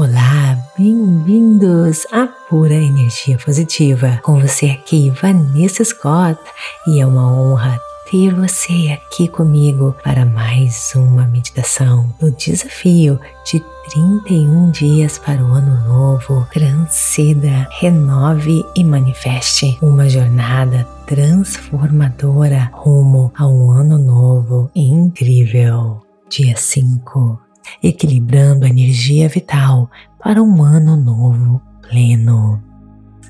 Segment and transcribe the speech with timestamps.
[0.00, 4.20] Olá, bem-vindos à Pura Energia Positiva.
[4.22, 6.38] Com você aqui, Vanessa Scott,
[6.86, 13.60] e é uma honra ter você aqui comigo para mais uma meditação no desafio de
[13.90, 16.46] 31 dias para o ano novo.
[16.52, 26.00] Transcenda, renove e manifeste uma jornada transformadora rumo a um ano novo incrível.
[26.30, 27.47] Dia 5
[27.82, 29.90] equilibrando a energia vital
[30.22, 32.62] para um ano novo pleno.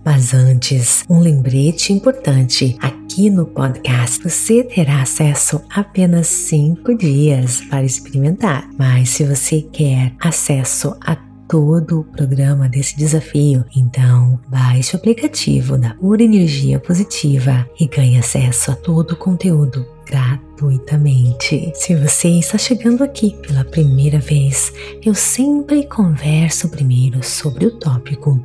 [0.05, 7.61] Mas antes, um lembrete importante: aqui no podcast você terá acesso a apenas 5 dias
[7.63, 8.69] para experimentar.
[8.79, 11.17] Mas se você quer acesso a
[11.49, 13.65] todo o programa desse desafio.
[13.75, 19.87] Então, baixe o aplicativo da Pura Energia Positiva e ganhe acesso a todo o conteúdo
[20.09, 21.71] gratuitamente.
[21.75, 24.73] Se você está chegando aqui pela primeira vez,
[25.05, 28.43] eu sempre converso primeiro sobre o tópico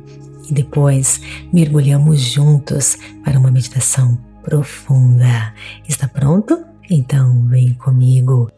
[0.48, 1.20] e depois
[1.52, 5.54] mergulhamos juntos para uma meditação profunda.
[5.88, 6.62] Está pronto?
[6.90, 8.50] Então vem comigo.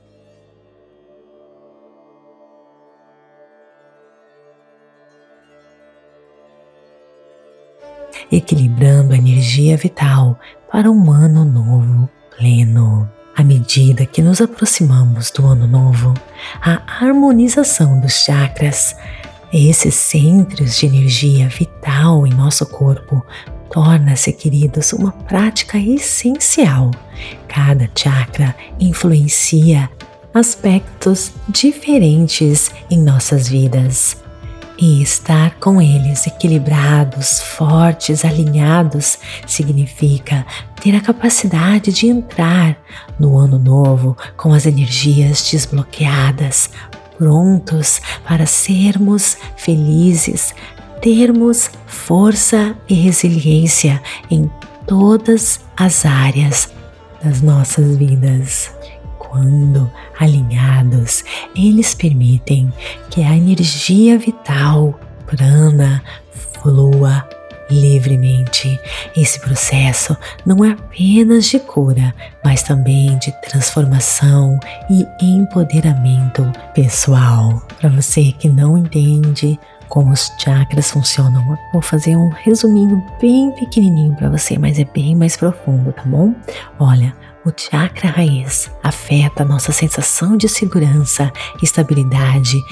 [8.32, 10.36] equilibrando a energia vital
[10.68, 13.08] para um ano novo pleno.
[13.36, 16.14] À medida que nos aproximamos do ano novo,
[16.62, 18.96] a harmonização dos chakras,
[19.52, 23.22] esses centros de energia vital em nosso corpo,
[23.70, 26.90] torna-se, queridos, uma prática essencial.
[27.46, 29.90] Cada chakra influencia
[30.32, 34.16] aspectos diferentes em nossas vidas
[34.78, 40.46] e estar com eles equilibrados, fortes, alinhados, significa
[40.82, 42.76] ter a capacidade de entrar
[43.18, 46.70] no ano novo com as energias desbloqueadas,
[47.16, 50.54] prontos para sermos felizes,
[51.00, 54.50] termos força e resiliência em
[54.86, 56.72] todas as áreas
[57.22, 58.70] das nossas vidas.
[59.18, 59.75] Quando
[60.18, 61.24] alinhados,
[61.54, 62.72] eles permitem
[63.10, 66.02] que a energia vital, prana,
[66.32, 67.26] flua
[67.70, 68.78] livremente.
[69.16, 72.14] Esse processo não é apenas de cura,
[72.44, 74.58] mas também de transformação
[74.90, 77.62] e empoderamento pessoal.
[77.78, 79.58] Para você que não entende
[79.88, 85.14] como os chakras funcionam, vou fazer um resuminho bem pequenininho para você, mas é bem
[85.14, 86.34] mais profundo, tá bom?
[86.78, 87.14] Olha,
[87.46, 92.64] o chakra raiz afeta nossa sensação de segurança, estabilidade,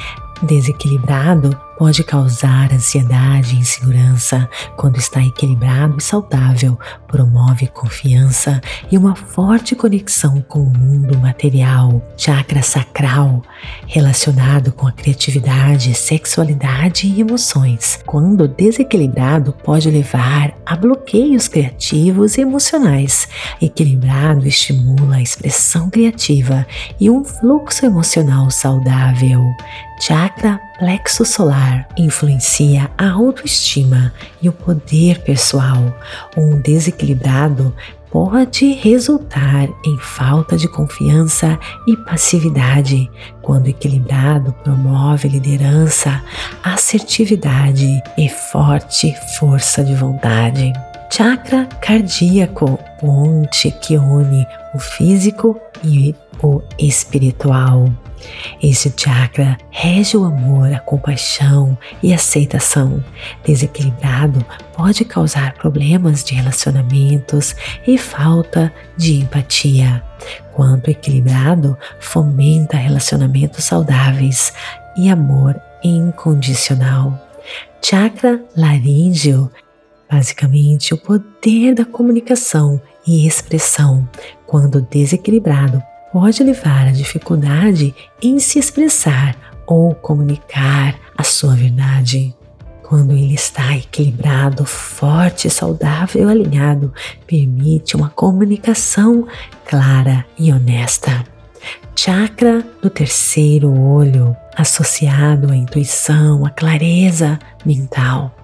[0.43, 4.49] desequilibrado pode causar ansiedade e insegurança.
[4.77, 12.03] Quando está equilibrado e saudável, promove confiança e uma forte conexão com o mundo material.
[12.17, 13.43] Chakra sacral,
[13.87, 18.01] relacionado com a criatividade, sexualidade e emoções.
[18.07, 23.29] Quando desequilibrado, pode levar a bloqueios criativos e emocionais.
[23.61, 26.67] Equilibrado estimula a expressão criativa
[27.01, 29.43] e um fluxo emocional saudável.
[30.01, 34.13] Chakra plexo solar influencia a autoestima
[34.43, 35.95] e o poder pessoal.
[36.37, 37.75] Um desequilibrado
[38.11, 43.11] pode resultar em falta de confiança e passividade.
[43.43, 46.23] Quando equilibrado, promove liderança,
[46.63, 50.73] assertividade e forte força de vontade.
[51.17, 54.45] Chakra cardíaco, ponte que une
[54.75, 57.89] o físico e o espiritual.
[58.61, 63.01] Esse chakra rege o amor, a compaixão e a aceitação.
[63.47, 64.45] Desequilibrado
[64.77, 67.55] pode causar problemas de relacionamentos
[67.87, 70.03] e falta de empatia.
[70.53, 74.53] Quanto equilibrado, fomenta relacionamentos saudáveis
[74.97, 77.17] e amor incondicional.
[77.81, 79.49] Chakra laríngeo,
[80.15, 84.09] basicamente o poder da comunicação e expressão.
[84.47, 85.83] Quando desequilibrado,
[86.13, 87.93] pode levar à dificuldade
[88.23, 89.37] em se expressar
[89.67, 92.33] ou comunicar a sua verdade.
[92.85, 96.93] Quando ele está equilibrado, forte, saudável, alinhado,
[97.27, 99.27] permite uma comunicação
[99.65, 101.25] clara e honesta.
[101.97, 108.35] Chakra do terceiro olho, associado à intuição, à clareza mental.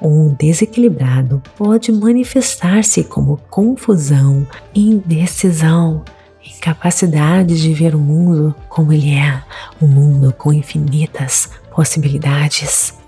[0.00, 6.04] Um desequilibrado pode manifestar-se como confusão, indecisão,
[6.44, 9.42] incapacidade de ver o mundo como ele é,
[9.82, 12.99] um mundo com infinitas possibilidades.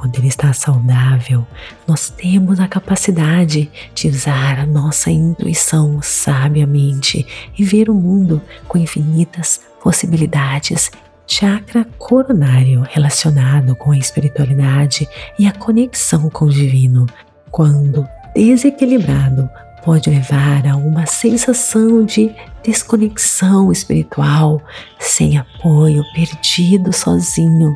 [0.00, 1.46] Quando ele está saudável,
[1.86, 7.26] nós temos a capacidade de usar a nossa intuição sabiamente
[7.58, 10.90] e ver o mundo com infinitas possibilidades
[11.26, 15.06] chakra coronário relacionado com a espiritualidade
[15.38, 17.04] e a conexão com o divino.
[17.50, 19.50] Quando desequilibrado,
[19.84, 24.60] pode levar a uma sensação de desconexão espiritual,
[24.98, 27.74] sem apoio, perdido sozinho.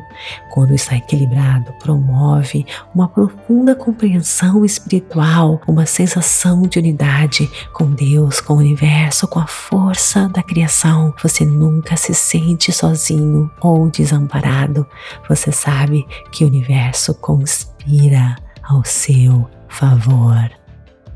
[0.51, 8.53] Quando está equilibrado, promove uma profunda compreensão espiritual, uma sensação de unidade com Deus, com
[8.53, 11.13] o universo, com a força da criação.
[11.21, 14.85] Você nunca se sente sozinho ou desamparado.
[15.27, 20.49] Você sabe que o universo conspira ao seu favor.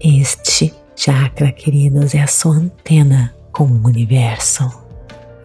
[0.01, 4.69] Este chakra, queridos, é a sua antena com o universo.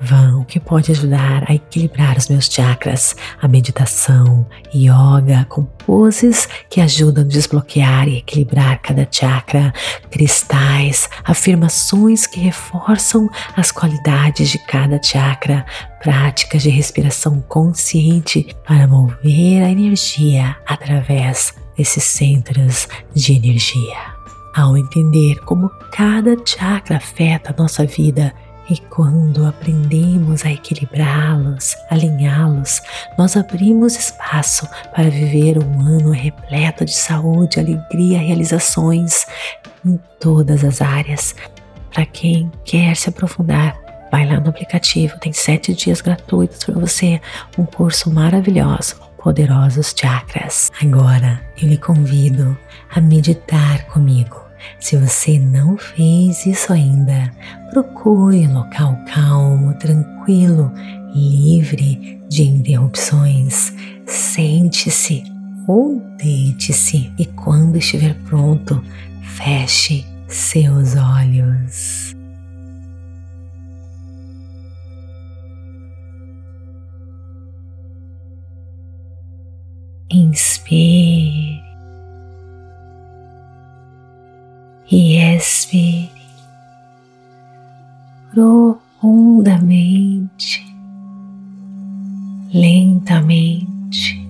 [0.01, 6.81] Vão que pode ajudar a equilibrar os meus chakras, a meditação, yoga com poses que
[6.81, 9.73] ajudam a desbloquear e equilibrar cada chakra,
[10.11, 15.65] cristais, afirmações que reforçam as qualidades de cada chakra,
[16.03, 24.13] práticas de respiração consciente para mover a energia através desses centros de energia.
[24.55, 28.33] Ao entender como cada chakra afeta a nossa vida
[28.71, 32.81] e quando aprendemos a equilibrá-los, alinhá-los,
[33.19, 39.27] nós abrimos espaço para viver um ano repleto de saúde, alegria, realizações
[39.85, 41.35] em todas as áreas.
[41.93, 43.77] Para quem quer se aprofundar,
[44.11, 47.21] vai lá no aplicativo, tem sete dias gratuitos para você,
[47.59, 50.71] um curso maravilhoso poderosos chakras.
[50.83, 52.56] Agora eu lhe convido
[52.95, 54.44] a meditar comigo.
[54.81, 57.31] Se você não fez isso ainda,
[57.70, 60.72] procure um local calmo, tranquilo,
[61.14, 63.72] livre de interrupções.
[64.06, 65.25] Sente-se
[65.66, 68.82] ou deite-se e quando estiver pronto,
[69.22, 72.14] feche seus olhos.
[80.10, 81.74] Inspire
[84.94, 86.08] e expire
[88.32, 90.64] profundamente,
[92.52, 94.25] lentamente,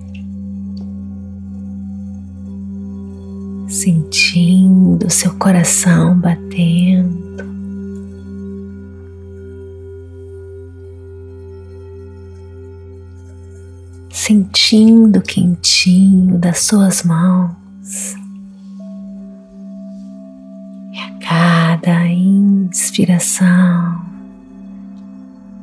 [3.67, 7.45] sentindo seu coração batendo.
[14.09, 18.24] sentindo o quentinho das suas mãos.
[21.85, 24.03] Cada inspiração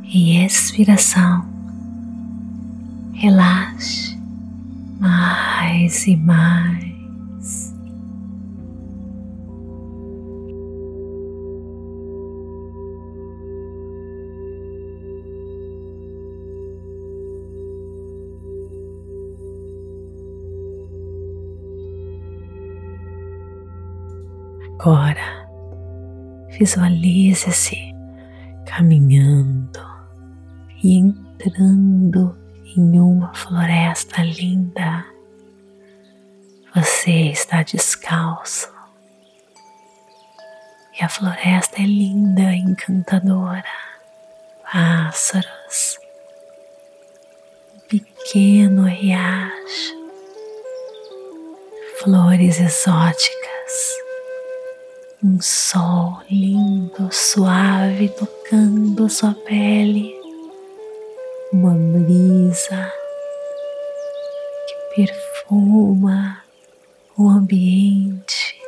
[0.05, 1.45] e expiração,
[3.13, 4.17] relaxe
[5.01, 7.73] mais e mais.
[24.79, 25.42] Agora,
[26.63, 27.93] visualize-se
[28.65, 29.85] caminhando
[30.81, 32.39] e entrando
[32.77, 35.05] em uma floresta linda.
[36.73, 38.73] Você está descalço
[41.01, 43.65] e a floresta é linda, encantadora.
[44.73, 45.99] Pássaros,
[47.75, 49.97] um pequeno riacho,
[51.99, 53.43] flores exóticas
[55.25, 60.13] um sol lindo, suave tocando sua pele,
[61.53, 62.93] uma brisa
[64.67, 66.43] que perfuma
[67.17, 68.61] o ambiente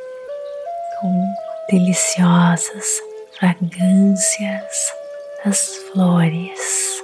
[1.01, 1.33] com
[1.69, 3.01] deliciosas
[3.37, 4.93] fragrâncias
[5.43, 7.03] das flores,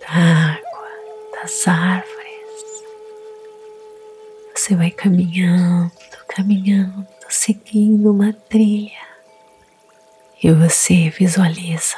[0.00, 2.16] da água, das árvores.
[4.54, 5.92] Você vai caminhando,
[6.26, 9.06] caminhando seguindo uma trilha.
[10.42, 11.96] E você visualiza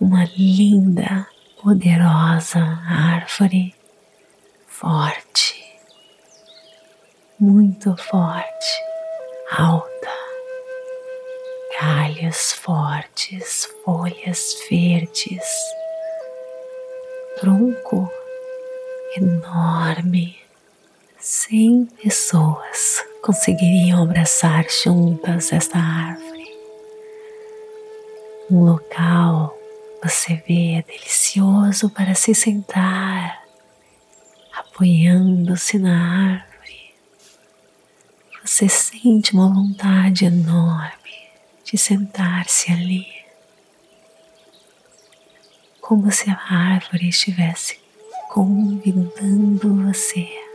[0.00, 1.26] uma linda,
[1.62, 3.74] poderosa árvore
[4.66, 5.80] forte,
[7.40, 8.82] muito forte,
[9.50, 10.12] alta,
[11.80, 15.44] galhos fortes, folhas verdes,
[17.40, 18.10] tronco
[19.16, 20.38] enorme,
[21.28, 26.56] cem pessoas conseguiriam abraçar juntas esta árvore.
[28.48, 29.52] Um local
[30.00, 33.42] você vê delicioso para se sentar,
[34.52, 36.94] apoiando-se na árvore.
[38.44, 41.12] Você sente uma vontade enorme
[41.64, 43.04] de sentar-se ali.
[45.80, 47.78] como se a árvore estivesse
[48.28, 50.45] convidando você.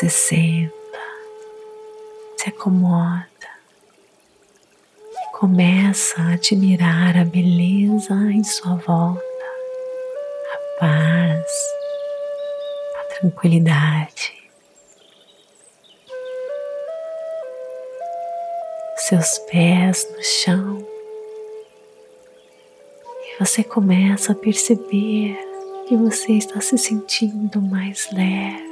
[0.00, 0.98] Você senta,
[2.38, 3.26] se acomoda.
[5.12, 9.22] E começa a admirar a beleza em sua volta,
[10.54, 11.52] a paz,
[12.98, 14.32] a tranquilidade.
[18.96, 20.88] Seus pés no chão.
[23.38, 25.36] Você começa a perceber
[25.86, 28.69] que você está se sentindo mais leve,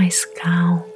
[0.00, 0.86] mais calmo,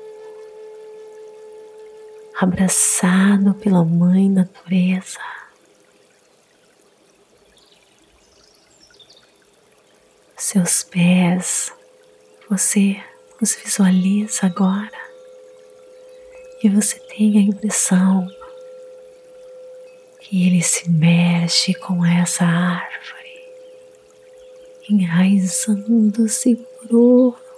[2.41, 5.21] abraçado pela Mãe Natureza.
[10.39, 11.71] Seus pés,
[12.49, 12.97] você
[13.43, 14.99] os visualiza agora
[16.63, 18.27] e você tem a impressão
[20.21, 23.53] que ele se mexe com essa árvore,
[24.89, 26.57] enraizando-se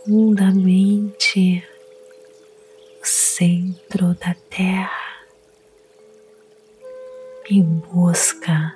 [0.07, 1.65] profundamente
[3.01, 4.91] no centro da terra,
[7.51, 8.73] em busca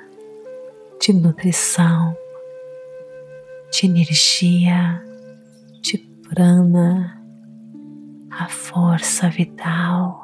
[1.00, 2.16] de nutrição,
[3.70, 5.04] de energia,
[5.80, 7.22] de prana,
[8.28, 10.20] a força vital.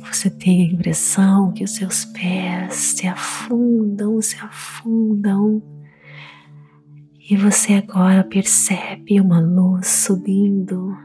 [0.00, 5.62] Você tem a impressão que os seus pés se afundam, se afundam,
[7.28, 10.96] e você agora percebe uma luz subindo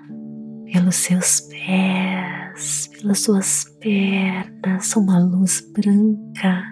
[0.71, 6.63] pelos seus pés, pelas suas pernas, uma luz branca,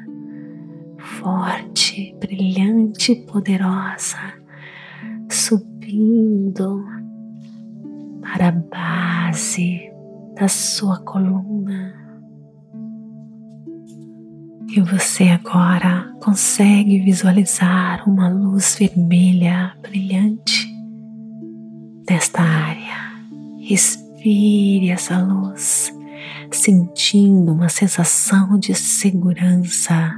[0.99, 4.19] forte, brilhante, poderosa,
[5.31, 6.85] subindo
[8.21, 9.91] para a base
[10.35, 12.08] da sua coluna
[14.71, 20.67] e você agora consegue visualizar uma luz vermelha brilhante
[22.05, 23.15] desta área.
[23.59, 25.91] Respire essa luz,
[26.51, 30.13] sentindo uma sensação de segurança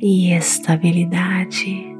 [0.00, 1.96] e estabilidade.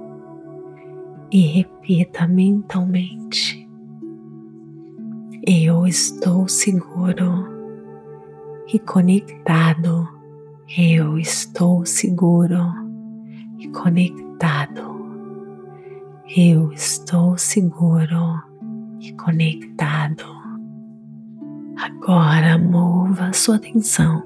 [1.33, 3.69] E repita mentalmente:
[5.45, 7.45] Eu estou seguro
[8.73, 10.22] e conectado
[10.69, 12.73] eu estou seguro
[13.59, 14.93] e conectado.
[16.35, 18.41] Eu estou seguro
[19.01, 20.25] e conectado.
[21.77, 24.23] Agora mova sua atenção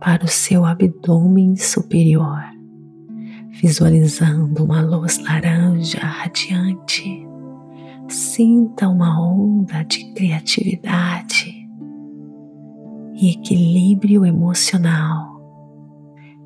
[0.00, 2.42] para o seu abdômen superior,
[3.50, 7.26] visualizando uma luz laranja radiante.
[8.08, 11.68] Sinta uma onda de criatividade
[13.14, 15.31] e equilíbrio emocional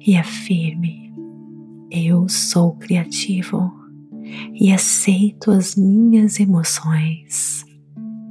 [0.07, 1.13] e afirme:
[1.91, 3.73] Eu sou criativo
[4.55, 7.65] e aceito as minhas emoções.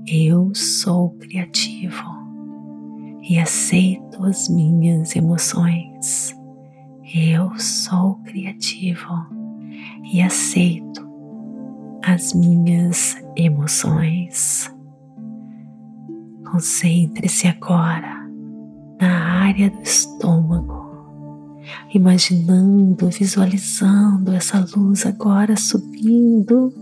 [0.08, 2.04] Eu sou criativo
[3.22, 6.36] e aceito as minhas emoções.
[7.14, 9.14] Eu sou criativo
[10.04, 11.06] e aceito
[12.04, 14.72] as minhas emoções.
[16.52, 18.30] Concentre-se agora
[19.02, 20.75] na área do estômago
[21.94, 26.74] imaginando, visualizando essa luz agora subindo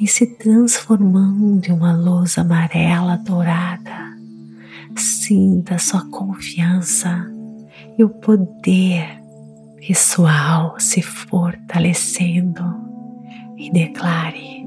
[0.00, 4.14] e se transformando em uma luz amarela dourada.
[4.96, 7.26] Sinta sua confiança
[7.98, 9.20] e o poder
[9.76, 12.62] pessoal se fortalecendo
[13.56, 14.66] e declare: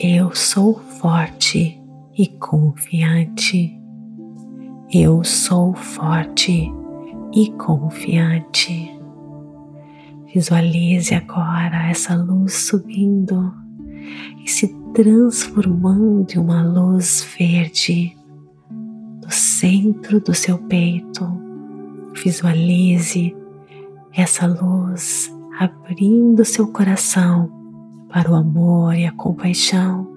[0.00, 1.80] Eu sou forte
[2.16, 3.78] e confiante.
[4.92, 6.70] Eu sou forte
[7.36, 8.90] e confiante.
[10.32, 13.52] Visualize agora essa luz subindo
[14.42, 18.16] e se transformando em uma luz verde
[19.22, 21.30] no centro do seu peito.
[22.24, 23.36] Visualize
[24.14, 27.52] essa luz abrindo seu coração
[28.08, 30.08] para o amor e a compaixão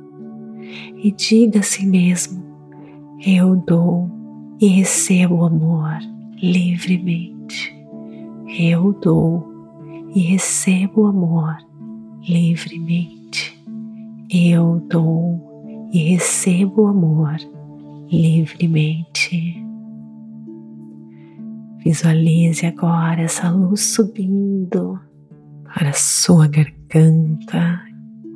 [0.95, 2.41] e diga a si mesmo:
[3.25, 4.09] Eu dou
[4.61, 5.99] e recebo o amor
[6.41, 7.75] livremente.
[8.57, 9.47] Eu dou
[10.15, 11.57] e recebo amor
[12.27, 13.57] livremente.
[14.29, 17.37] Eu dou e recebo amor
[18.11, 19.63] livremente.
[21.83, 24.99] Visualize agora essa luz subindo
[25.63, 27.81] para a sua garganta,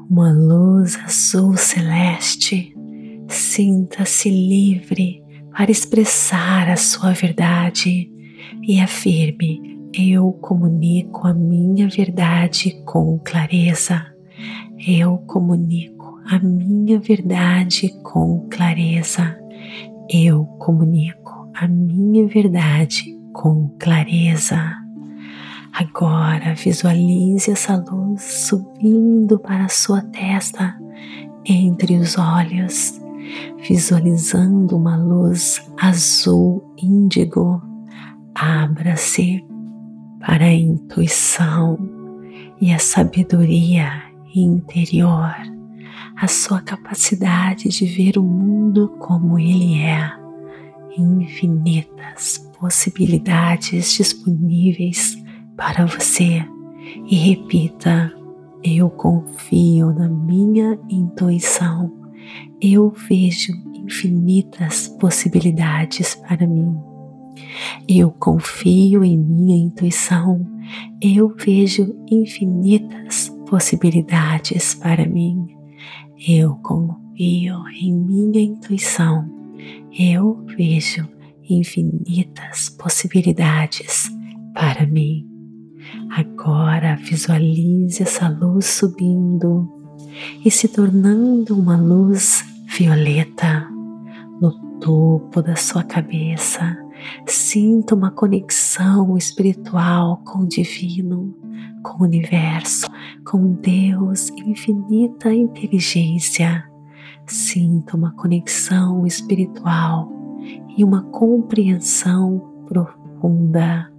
[0.10, 2.76] uma luz azul celeste.
[3.28, 5.23] Sinta-se livre
[5.56, 8.12] para expressar a sua verdade
[8.62, 14.06] e afirme: Eu comunico a minha verdade com clareza.
[14.86, 19.38] Eu comunico a minha verdade com clareza.
[20.10, 24.84] Eu comunico a minha verdade com clareza.
[25.74, 30.78] Agora visualize essa luz subindo para a sua testa,
[31.46, 33.02] entre os olhos,
[33.68, 37.62] visualizando uma luz azul índigo.
[38.36, 39.44] Abra-se
[40.20, 41.78] para a intuição
[42.60, 43.92] e a sabedoria
[44.34, 45.36] interior,
[46.16, 50.12] a sua capacidade de ver o mundo como ele é,
[50.98, 55.22] infinitas possibilidades disponíveis
[55.58, 56.46] para você
[57.06, 58.12] e repita:
[58.64, 61.92] Eu confio na minha intuição,
[62.62, 66.76] eu vejo infinitas possibilidades para mim.
[67.88, 70.46] Eu confio em minha intuição,
[71.02, 75.48] eu vejo infinitas possibilidades para mim.
[76.28, 79.28] Eu confio em minha intuição,
[79.98, 81.08] eu vejo
[81.50, 84.10] infinitas possibilidades
[84.54, 85.28] para mim.
[86.12, 89.68] Agora visualize essa luz subindo
[90.44, 93.68] e se tornando uma luz violeta
[94.42, 96.78] no topo da sua cabeça.
[97.26, 101.36] Sinta uma conexão espiritual com o divino,
[101.84, 102.88] com o universo,
[103.26, 106.64] com Deus, infinita inteligência.
[107.28, 110.12] Sinta uma conexão espiritual
[110.78, 113.94] e uma compreensão profunda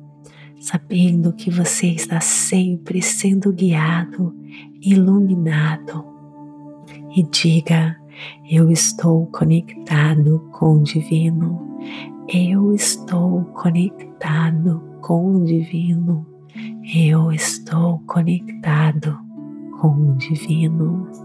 [0.64, 4.34] sabendo que você está sempre sendo guiado,
[4.84, 6.04] iluminado.
[7.16, 7.96] E diga:
[8.48, 11.60] Eu estou conectado com o Divino.
[12.28, 16.26] Eu estou conectado com o Divino.
[16.94, 19.18] Eu estou conectado
[19.80, 21.23] com o Divino.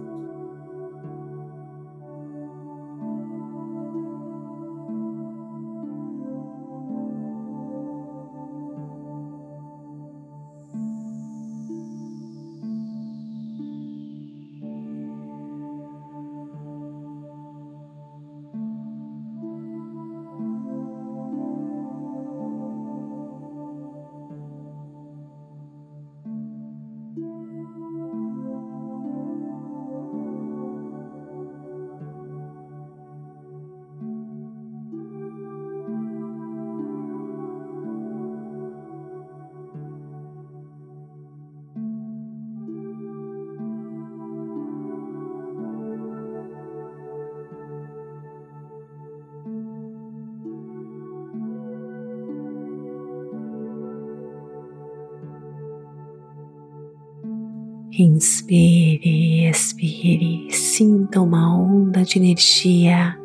[58.01, 63.19] Inspire, expire, sinta uma onda de energia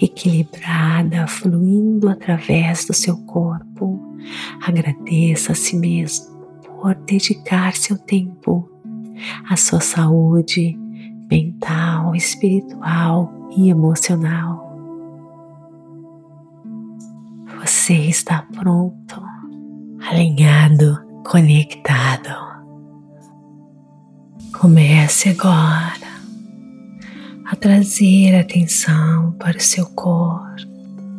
[0.00, 4.00] equilibrada fluindo através do seu corpo.
[4.62, 8.66] Agradeça a si mesmo por dedicar seu tempo
[9.50, 10.78] à sua saúde
[11.30, 14.64] mental, espiritual e emocional.
[17.60, 19.22] Você está pronto,
[20.08, 22.55] alinhado, conectado.
[24.58, 25.92] Comece agora
[27.44, 30.66] a trazer atenção para o seu corpo,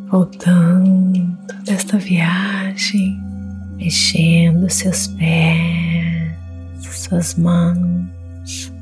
[0.09, 3.15] voltando desta viagem,
[3.75, 6.33] mexendo seus pés,
[6.81, 8.73] suas mãos,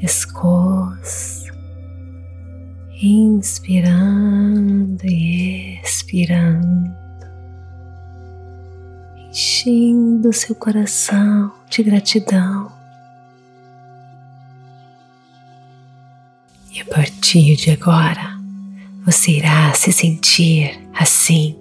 [0.00, 1.52] pescoço,
[3.02, 6.94] inspirando e expirando,
[9.28, 12.75] enchendo seu coração de gratidão
[16.76, 18.38] E a partir de agora,
[19.02, 21.56] você irá se sentir assim,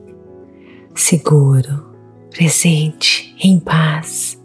[0.93, 1.86] seguro,
[2.30, 4.38] presente, em paz.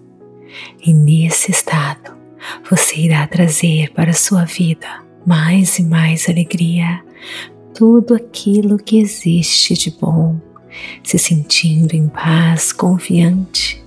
[0.87, 2.17] E nesse estado,
[2.71, 4.87] você irá trazer para a sua vida
[5.27, 7.03] mais e mais alegria,
[7.75, 10.41] tudo aquilo que existe de bom.
[11.03, 13.85] Se sentindo em paz, confiante,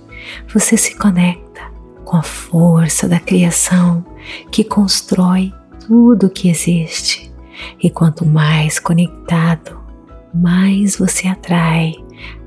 [0.52, 1.62] você se conecta
[2.04, 4.04] com a força da criação
[4.50, 5.50] que constrói
[5.86, 7.32] tudo que existe.
[7.82, 9.80] E quanto mais conectado,
[10.32, 11.94] mais você atrai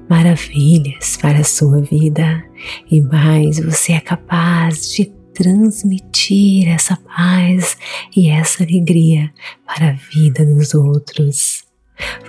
[0.10, 2.43] maravilhas para a sua vida
[2.89, 7.78] e mais você é capaz de transmitir essa paz
[8.15, 9.32] e essa alegria
[9.65, 11.67] para a vida dos outros.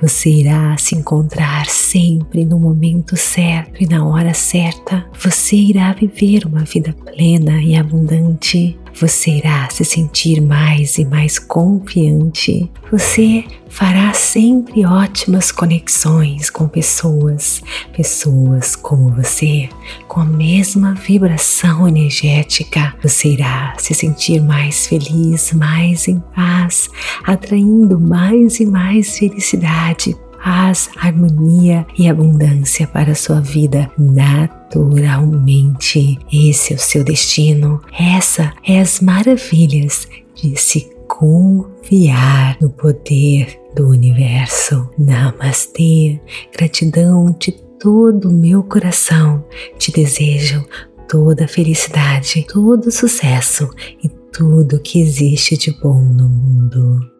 [0.01, 5.07] Você irá se encontrar sempre no momento certo e na hora certa.
[5.19, 8.79] Você irá viver uma vida plena e abundante.
[9.01, 12.69] Você irá se sentir mais e mais confiante.
[12.91, 17.63] Você fará sempre ótimas conexões com pessoas,
[17.97, 19.69] pessoas como você,
[20.09, 22.93] com a mesma vibração energética.
[23.01, 26.91] Você irá se sentir mais feliz, mais em paz,
[27.25, 36.19] atraindo mais e mais felicidade, paz, harmonia e abundância para a sua vida naturalmente.
[36.33, 37.81] Esse é o seu destino.
[37.99, 44.89] Essa é as maravilhas de se confiar no poder do universo.
[44.99, 46.21] Namastê.
[46.57, 49.45] Gratidão de todo o meu coração.
[49.79, 50.65] Te desejo
[51.09, 53.71] toda a felicidade, todo o sucesso
[54.03, 57.18] e tudo que existe de bom no mundo.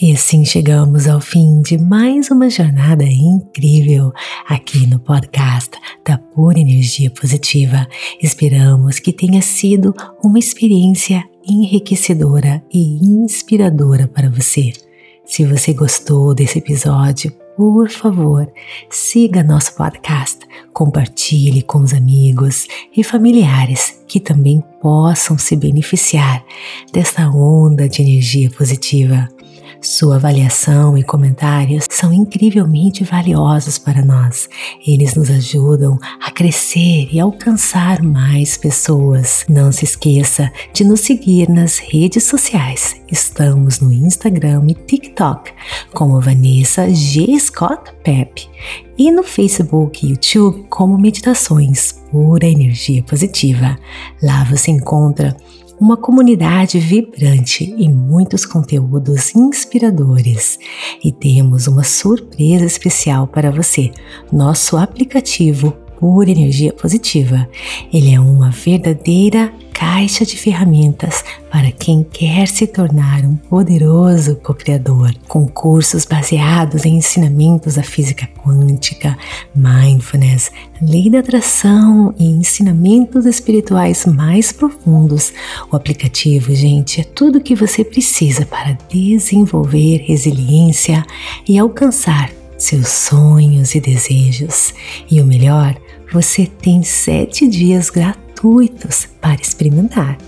[0.00, 4.12] E assim chegamos ao fim de mais uma jornada incrível
[4.48, 5.72] aqui no podcast
[6.06, 7.84] da Pura Energia Positiva.
[8.22, 14.72] Esperamos que tenha sido uma experiência enriquecedora e inspiradora para você.
[15.24, 18.48] Se você gostou desse episódio, por favor,
[18.88, 20.38] siga nosso podcast,
[20.72, 26.44] compartilhe com os amigos e familiares que também possam se beneficiar
[26.92, 29.28] desta onda de energia positiva.
[29.80, 34.48] Sua avaliação e comentários são incrivelmente valiosos para nós.
[34.84, 39.44] Eles nos ajudam a crescer e alcançar mais pessoas.
[39.48, 42.96] Não se esqueça de nos seguir nas redes sociais.
[43.10, 45.52] Estamos no Instagram e TikTok
[45.94, 47.38] como Vanessa G.
[47.38, 48.48] Scott Pep
[48.98, 53.78] e no Facebook e YouTube como Meditações Pura Energia Positiva.
[54.20, 55.36] Lá você encontra
[55.80, 60.58] uma comunidade vibrante e muitos conteúdos inspiradores.
[61.04, 63.90] E temos uma surpresa especial para você:
[64.32, 67.48] nosso aplicativo Pura Energia Positiva.
[67.92, 75.14] Ele é uma verdadeira caixa de ferramentas para quem quer se tornar um poderoso co-criador,
[75.28, 79.16] com cursos baseados em ensinamentos da física quântica,
[79.54, 80.50] mindfulness,
[80.82, 85.32] lei da atração e ensinamentos espirituais mais profundos.
[85.70, 91.04] O aplicativo, gente, é tudo o que você precisa para desenvolver resiliência
[91.48, 94.74] e alcançar seus sonhos e desejos.
[95.10, 95.74] E o melhor,
[96.12, 100.18] você tem sete dias gratuitos para experimentar.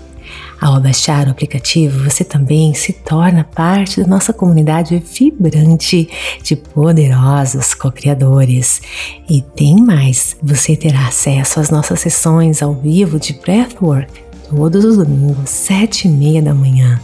[0.59, 6.07] Ao baixar o aplicativo, você também se torna parte da nossa comunidade vibrante
[6.43, 8.79] de poderosos co-criadores.
[9.27, 14.97] E tem mais: você terá acesso às nossas sessões ao vivo de Breathwork todos os
[14.97, 16.99] domingos, sete e meia da manhã.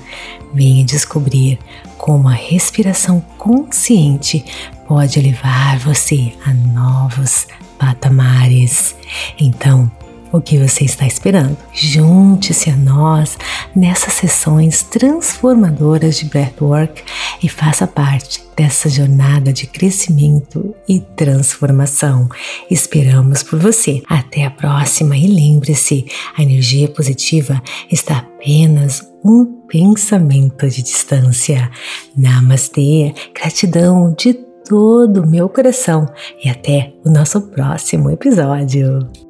[0.54, 1.58] Venha descobrir
[1.98, 4.46] como a respiração consciente
[4.88, 7.48] pode levar você a novos
[7.78, 8.96] patamares.
[9.40, 9.92] Então,
[10.32, 11.58] o que você está esperando?
[11.74, 13.38] Junte-se a nós
[13.76, 17.04] nessas sessões transformadoras de Breathwork
[17.42, 22.28] e faça parte dessa jornada de crescimento e transformação.
[22.70, 24.02] Esperamos por você.
[24.10, 31.70] Até a próxima e lembre-se, a energia positiva está apenas um pensamento de distância.
[32.16, 36.06] Namastê, gratidão de todo o meu coração
[36.44, 39.27] e até o nosso próximo episódio.